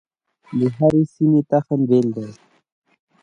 [0.59, 2.29] د هرې سیمې تخم بیل دی.